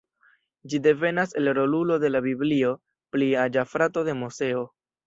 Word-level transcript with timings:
Ĝi 0.71 0.79
devenas 0.87 1.35
el 1.41 1.51
rolulo 1.59 1.99
de 2.05 2.11
la 2.15 2.25
Biblio, 2.29 2.75
pli 3.17 3.31
aĝa 3.47 3.71
frato 3.77 4.09
de 4.11 4.19
Moseo. 4.25 4.69